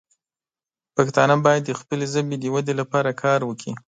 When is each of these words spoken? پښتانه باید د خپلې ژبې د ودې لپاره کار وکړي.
پښتانه 0.95 1.35
باید 1.45 1.63
د 1.65 1.71
خپلې 1.79 2.05
ژبې 2.13 2.35
د 2.39 2.45
ودې 2.53 2.73
لپاره 2.81 3.17
کار 3.23 3.39
وکړي. 3.45 3.73